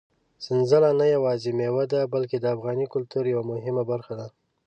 سنځله 0.45 0.89
نه 0.99 1.05
یوازې 1.15 1.49
مېوه 1.57 1.85
ده، 1.91 1.99
بلکې 2.13 2.37
د 2.39 2.45
افغاني 2.55 2.85
کلتور 2.93 3.23
یوه 3.33 3.43
مهمه 3.51 3.83
برخه 3.91 4.13
ده. 4.19 4.27